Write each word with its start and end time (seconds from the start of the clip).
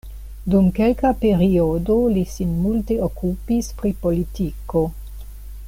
Dum 0.51 0.69
kelka 0.77 1.09
periodo 1.25 1.97
li 2.15 2.23
sin 2.37 2.55
multe 2.63 2.97
okupis 3.09 3.71
pri 3.83 3.93
politiko. 4.07 4.85